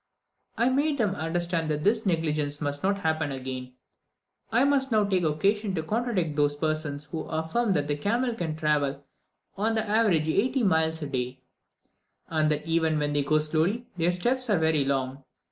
[0.57, 3.73] I made them understand that this negligence must not happen again.
[4.51, 8.55] I must now take occasion to contradict those persons who affirm that the camel can
[8.55, 9.03] travel
[9.57, 11.43] on the average eighty miles daily,
[12.29, 15.23] and that even when they go slowly, their steps are very long.